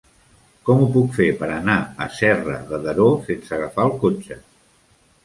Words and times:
Com 0.67 0.79
ho 0.85 0.85
puc 0.93 1.11
fer 1.17 1.27
per 1.41 1.49
anar 1.55 1.75
a 2.05 2.07
Serra 2.19 2.55
de 2.71 2.79
Daró 2.87 3.07
sense 3.29 3.55
agafar 3.59 3.87
el 3.91 3.95
cotxe? 4.07 4.39